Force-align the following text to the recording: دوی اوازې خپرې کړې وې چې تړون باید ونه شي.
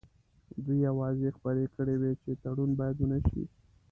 دوی 0.65 0.79
اوازې 0.93 1.29
خپرې 1.37 1.65
کړې 1.75 1.95
وې 2.01 2.11
چې 2.21 2.31
تړون 2.43 2.69
باید 2.79 2.95
ونه 2.99 3.19
شي. 3.27 3.43